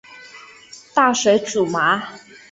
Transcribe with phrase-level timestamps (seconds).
[0.95, 2.09] 大水苎麻